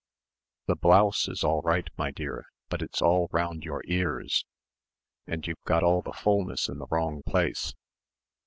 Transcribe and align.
"The 0.65 0.75
blouse 0.75 1.27
is 1.27 1.43
all 1.43 1.61
right, 1.61 1.87
my 1.95 2.09
dear, 2.09 2.47
but 2.69 2.81
it's 2.81 3.03
all 3.03 3.29
round 3.31 3.63
your 3.63 3.83
ears 3.85 4.45
and 5.27 5.45
you've 5.45 5.61
got 5.63 5.83
all 5.83 6.01
the 6.01 6.11
fulness 6.11 6.67
in 6.67 6.79
the 6.79 6.87
wrong 6.89 7.21
place. 7.21 7.75